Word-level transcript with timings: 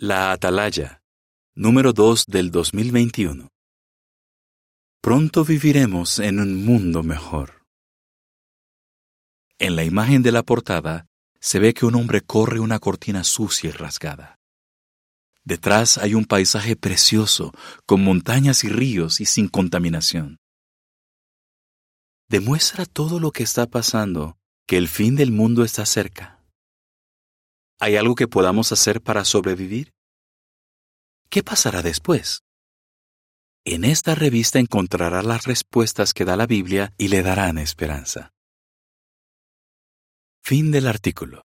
La 0.00 0.30
Atalaya, 0.30 1.02
número 1.56 1.92
2 1.92 2.26
del 2.28 2.52
2021. 2.52 3.48
Pronto 5.00 5.44
viviremos 5.44 6.20
en 6.20 6.38
un 6.38 6.64
mundo 6.64 7.02
mejor. 7.02 7.64
En 9.58 9.74
la 9.74 9.82
imagen 9.82 10.22
de 10.22 10.30
la 10.30 10.44
portada 10.44 11.06
se 11.40 11.58
ve 11.58 11.74
que 11.74 11.84
un 11.84 11.96
hombre 11.96 12.20
corre 12.20 12.60
una 12.60 12.78
cortina 12.78 13.24
sucia 13.24 13.70
y 13.70 13.72
rasgada. 13.72 14.38
Detrás 15.42 15.98
hay 15.98 16.14
un 16.14 16.26
paisaje 16.26 16.76
precioso, 16.76 17.52
con 17.84 18.04
montañas 18.04 18.62
y 18.62 18.68
ríos 18.68 19.20
y 19.20 19.24
sin 19.24 19.48
contaminación. 19.48 20.38
Demuestra 22.28 22.86
todo 22.86 23.18
lo 23.18 23.32
que 23.32 23.42
está 23.42 23.66
pasando, 23.66 24.38
que 24.64 24.76
el 24.76 24.86
fin 24.86 25.16
del 25.16 25.32
mundo 25.32 25.64
está 25.64 25.84
cerca. 25.84 26.37
¿Hay 27.80 27.96
algo 27.96 28.16
que 28.16 28.26
podamos 28.26 28.72
hacer 28.72 29.00
para 29.00 29.24
sobrevivir? 29.24 29.94
¿Qué 31.30 31.44
pasará 31.44 31.80
después? 31.80 32.42
En 33.64 33.84
esta 33.84 34.14
revista 34.14 34.58
encontrará 34.58 35.22
las 35.22 35.44
respuestas 35.44 36.12
que 36.12 36.24
da 36.24 36.36
la 36.36 36.46
Biblia 36.46 36.92
y 36.98 37.08
le 37.08 37.22
darán 37.22 37.58
esperanza. 37.58 38.32
Fin 40.42 40.72
del 40.72 40.86
artículo. 40.86 41.47